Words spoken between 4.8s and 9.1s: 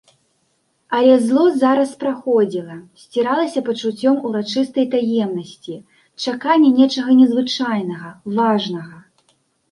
таемнасці, чакання нечага незвычайнага, важнага.